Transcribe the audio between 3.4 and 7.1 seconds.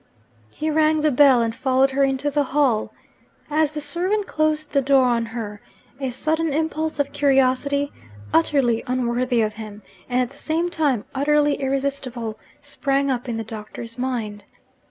As the servant closed the door on her, a sudden impulse